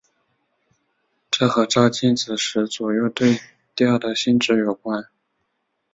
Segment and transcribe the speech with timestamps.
[1.29, 3.39] 这和照镜子时左右对
[3.75, 5.03] 调的性质有关。